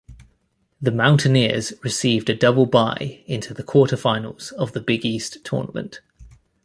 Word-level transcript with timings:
The 0.81 0.89
Mountaineers 0.89 1.73
received 1.83 2.27
a 2.31 2.35
double-bye 2.35 3.21
into 3.27 3.53
the 3.53 3.61
quarterfinals 3.63 4.51
of 4.53 4.71
the 4.71 4.81
Big 4.81 5.05
East 5.05 5.45
Tournament. 5.45 6.01